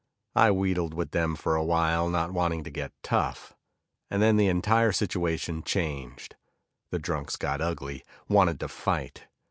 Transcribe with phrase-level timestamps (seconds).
[0.35, 3.53] I wheedled with them for a while, not wanting to get tough.
[4.09, 6.35] And then the entire situation changed.
[6.89, 9.27] The drunks got ugly, wanted to fight.